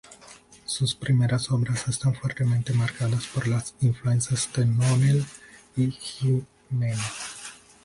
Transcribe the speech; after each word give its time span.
Sus 0.65 0.95
primeras 0.95 1.51
obras 1.51 1.87
están 1.87 2.15
fuertemente 2.15 2.73
marcadas 2.73 3.27
por 3.27 3.47
las 3.47 3.75
influencias 3.81 4.49
de 4.55 4.65
Nonell 4.65 5.23
y 5.77 5.91
Gimeno. 5.91 7.03